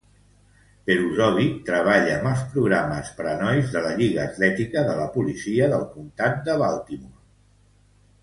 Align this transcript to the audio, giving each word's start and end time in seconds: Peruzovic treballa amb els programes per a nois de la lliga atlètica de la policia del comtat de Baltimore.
Peruzovic 0.85 1.57
treballa 1.65 2.13
amb 2.13 2.29
els 2.29 2.39
programes 2.53 3.11
per 3.19 3.27
a 3.31 3.35
nois 3.43 3.69
de 3.75 3.83
la 3.87 3.91
lliga 3.99 4.23
atlètica 4.23 4.83
de 4.89 4.97
la 5.01 5.05
policia 5.17 5.67
del 5.75 5.83
comtat 5.97 6.41
de 6.49 6.57
Baltimore. 6.63 7.23